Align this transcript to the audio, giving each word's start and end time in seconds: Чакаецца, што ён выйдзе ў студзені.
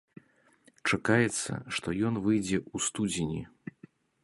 Чакаецца, 0.89 1.51
што 1.77 1.87
ён 2.09 2.17
выйдзе 2.25 2.57
ў 2.75 2.89
студзені. 2.89 3.41